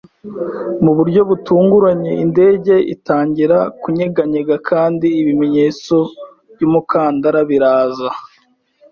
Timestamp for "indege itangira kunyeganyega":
2.25-4.55